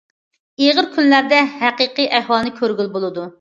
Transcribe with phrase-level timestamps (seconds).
[0.63, 3.29] ئېغىر كۈنلەردە ھەقىقىي ئەھۋالنى كۆرگىلى بولىدۇ.